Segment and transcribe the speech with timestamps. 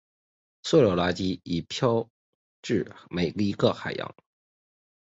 [0.63, 2.09] 塑料垃圾已经飘
[2.63, 4.15] 至每一个海洋。